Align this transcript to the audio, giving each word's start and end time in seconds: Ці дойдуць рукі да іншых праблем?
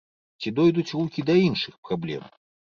Ці 0.43 0.53
дойдуць 0.59 0.87
рукі 0.95 1.27
да 1.29 1.37
іншых 1.45 1.79
праблем? 1.87 2.29